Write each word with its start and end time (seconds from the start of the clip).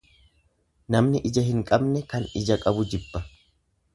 Namni 0.95 1.21
ija 1.31 1.43
hin 1.49 1.59
qabne 1.71 2.03
kan 2.13 2.27
ija 2.41 2.59
qabu 2.65 2.89
jibba. 2.95 3.25